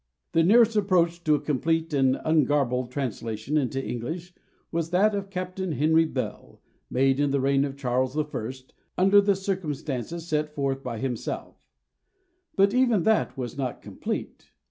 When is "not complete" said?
13.59-14.49